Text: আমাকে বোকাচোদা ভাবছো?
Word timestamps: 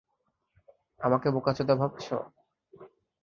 আমাকে 1.01 1.27
বোকাচোদা 1.35 1.73
ভাবছো? 1.75 2.15